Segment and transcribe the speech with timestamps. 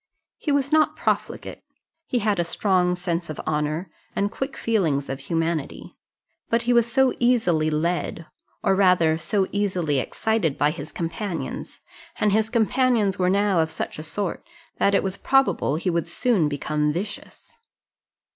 [0.39, 1.61] He was not profligate;
[2.07, 5.95] he had a strong sense of honour, and quick feelings of humanity;
[6.49, 8.25] but he was so easily led,
[8.63, 11.81] or rather so easily excited by his companions,
[12.19, 14.43] and his companions were now of such a sort,
[14.79, 17.55] that it was probable he would soon become vicious.